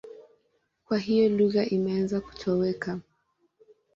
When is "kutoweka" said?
2.21-2.99